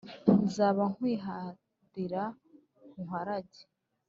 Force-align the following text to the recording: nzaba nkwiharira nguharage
nzaba 0.45 0.81
nkwiharira 0.93 2.23
nguharage 2.97 3.61